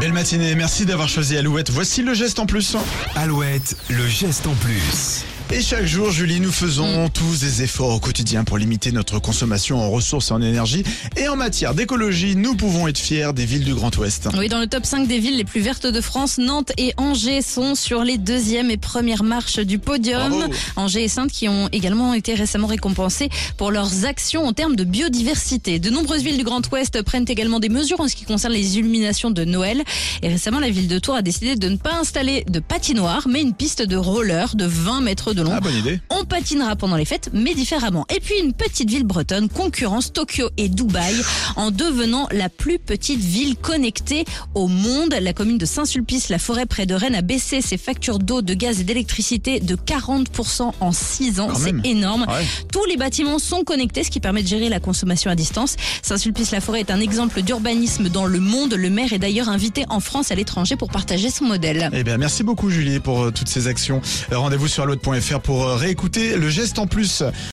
Belle 0.00 0.14
matinée, 0.14 0.54
merci 0.54 0.86
d'avoir 0.86 1.10
choisi 1.10 1.36
Alouette. 1.36 1.68
Voici 1.68 2.02
le 2.02 2.14
geste 2.14 2.38
en 2.38 2.46
plus. 2.46 2.74
Alouette, 3.16 3.76
le 3.90 4.08
geste 4.08 4.46
en 4.46 4.54
plus. 4.54 5.26
Et 5.52 5.62
chaque 5.62 5.84
jour, 5.84 6.12
Julie, 6.12 6.38
nous 6.38 6.52
faisons 6.52 7.08
tous 7.08 7.40
des 7.40 7.64
efforts 7.64 7.96
au 7.96 7.98
quotidien 7.98 8.44
pour 8.44 8.56
limiter 8.56 8.92
notre 8.92 9.18
consommation 9.18 9.80
en 9.80 9.90
ressources 9.90 10.30
et 10.30 10.32
en 10.32 10.40
énergie. 10.40 10.84
Et 11.16 11.26
en 11.26 11.34
matière 11.34 11.74
d'écologie, 11.74 12.36
nous 12.36 12.54
pouvons 12.54 12.86
être 12.86 12.98
fiers 12.98 13.32
des 13.34 13.44
villes 13.44 13.64
du 13.64 13.74
Grand 13.74 13.96
Ouest. 13.98 14.28
Oui, 14.38 14.48
dans 14.48 14.60
le 14.60 14.68
top 14.68 14.86
5 14.86 15.08
des 15.08 15.18
villes 15.18 15.36
les 15.36 15.44
plus 15.44 15.60
vertes 15.60 15.88
de 15.88 16.00
France, 16.00 16.38
Nantes 16.38 16.70
et 16.78 16.94
Angers 16.98 17.42
sont 17.42 17.74
sur 17.74 18.04
les 18.04 18.16
deuxièmes 18.16 18.70
et 18.70 18.76
premières 18.76 19.24
marches 19.24 19.58
du 19.58 19.80
podium. 19.80 20.30
Bravo. 20.30 20.52
Angers 20.76 21.02
et 21.02 21.08
Saintes 21.08 21.32
qui 21.32 21.48
ont 21.48 21.68
également 21.72 22.14
été 22.14 22.34
récemment 22.34 22.68
récompensés 22.68 23.28
pour 23.56 23.72
leurs 23.72 24.04
actions 24.04 24.46
en 24.46 24.52
termes 24.52 24.76
de 24.76 24.84
biodiversité. 24.84 25.80
De 25.80 25.90
nombreuses 25.90 26.22
villes 26.22 26.38
du 26.38 26.44
Grand 26.44 26.62
Ouest 26.70 27.02
prennent 27.02 27.26
également 27.26 27.58
des 27.58 27.70
mesures 27.70 28.00
en 28.00 28.06
ce 28.06 28.14
qui 28.14 28.24
concerne 28.24 28.52
les 28.52 28.78
illuminations 28.78 29.32
de 29.32 29.44
Noël. 29.44 29.82
Et 30.22 30.28
récemment, 30.28 30.60
la 30.60 30.70
ville 30.70 30.86
de 30.86 31.00
Tours 31.00 31.16
a 31.16 31.22
décidé 31.22 31.56
de 31.56 31.68
ne 31.68 31.76
pas 31.76 31.94
installer 31.94 32.44
de 32.48 32.60
patinoire, 32.60 33.26
mais 33.28 33.42
une 33.42 33.52
piste 33.52 33.82
de 33.82 33.96
roller 33.96 34.54
de 34.54 34.64
20 34.64 35.00
mètres 35.00 35.34
de 35.34 35.39
Ah, 35.50 35.60
bonne 35.60 35.76
idée. 35.76 36.00
On 36.10 36.24
patinera 36.24 36.76
pendant 36.76 36.96
les 36.96 37.04
fêtes, 37.04 37.30
mais 37.32 37.54
différemment. 37.54 38.06
Et 38.14 38.20
puis 38.20 38.34
une 38.42 38.52
petite 38.52 38.90
ville 38.90 39.04
bretonne 39.04 39.48
concurrence 39.48 40.12
Tokyo 40.12 40.48
et 40.56 40.68
Dubaï 40.68 41.14
en 41.56 41.70
devenant 41.70 42.28
la 42.32 42.48
plus 42.48 42.78
petite 42.78 43.20
ville 43.20 43.56
connectée 43.56 44.24
au 44.54 44.68
monde. 44.68 45.14
La 45.20 45.32
commune 45.32 45.58
de 45.58 45.66
Saint-Sulpice, 45.66 46.28
la 46.28 46.38
forêt 46.38 46.66
près 46.66 46.86
de 46.86 46.94
Rennes, 46.94 47.14
a 47.14 47.22
baissé 47.22 47.60
ses 47.60 47.76
factures 47.76 48.18
d'eau, 48.18 48.42
de 48.42 48.54
gaz 48.54 48.80
et 48.80 48.84
d'électricité 48.84 49.60
de 49.60 49.76
40% 49.76 50.72
en 50.80 50.92
6 50.92 51.40
ans. 51.40 51.48
C'est 51.54 51.74
énorme. 51.88 52.26
Ouais. 52.28 52.44
Tous 52.72 52.84
les 52.86 52.96
bâtiments 52.96 53.38
sont 53.38 53.64
connectés, 53.64 54.04
ce 54.04 54.10
qui 54.10 54.20
permet 54.20 54.42
de 54.42 54.48
gérer 54.48 54.68
la 54.68 54.80
consommation 54.80 55.30
à 55.30 55.34
distance. 55.34 55.76
Saint-Sulpice-la-Forêt 56.02 56.80
est 56.80 56.90
un 56.90 57.00
exemple 57.00 57.42
d'urbanisme 57.42 58.08
dans 58.08 58.26
le 58.26 58.40
monde. 58.40 58.74
Le 58.74 58.90
maire 58.90 59.12
est 59.12 59.18
d'ailleurs 59.18 59.48
invité 59.48 59.84
en 59.88 60.00
France 60.00 60.30
à 60.30 60.34
l'étranger 60.34 60.76
pour 60.76 60.88
partager 60.90 61.30
son 61.30 61.44
modèle. 61.44 61.90
Eh 61.92 62.04
bien, 62.04 62.16
merci 62.16 62.42
beaucoup, 62.42 62.70
Julie, 62.70 63.00
pour 63.00 63.22
euh, 63.22 63.30
toutes 63.30 63.48
ces 63.48 63.66
actions. 63.66 64.00
Euh, 64.32 64.38
Rendez-vous 64.38 64.68
sur 64.68 64.86
pour 65.38 65.64
euh, 65.64 65.76
réécouter 65.76 66.36
le 66.36 66.50
geste 66.50 66.78
en 66.78 66.86
plus. 66.86 67.22